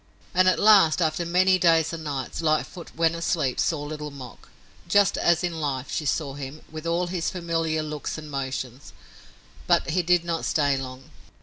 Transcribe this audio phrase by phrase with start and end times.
[0.33, 4.49] And at last, after many days and nights, Lightfoot, when asleep, saw Little Mok.
[4.87, 8.93] Just as in life, she saw him, with all his familiar looks and motions.
[9.67, 11.11] But he did not stay long.